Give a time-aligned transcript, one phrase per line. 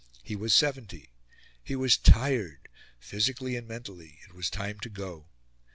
[0.23, 1.11] He was seventy;
[1.63, 2.67] he was tired,
[2.97, 5.27] physically and mentally; it was time to go.